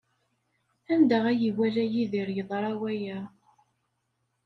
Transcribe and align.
Anda 0.93 1.17
ay 1.31 1.41
iwala 1.49 1.83
Yidir 1.93 2.29
yeḍra 2.37 2.71
waya? 2.79 3.19